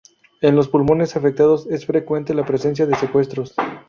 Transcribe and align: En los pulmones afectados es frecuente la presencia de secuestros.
En 0.41 0.55
los 0.55 0.67
pulmones 0.67 1.15
afectados 1.15 1.67
es 1.67 1.85
frecuente 1.85 2.33
la 2.33 2.43
presencia 2.43 2.87
de 2.87 2.95
secuestros. 2.95 3.53